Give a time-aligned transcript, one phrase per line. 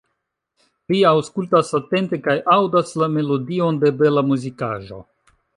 [0.93, 5.03] Li aŭskultas atente kaj aŭdas la melodion de bela muzikaĵo.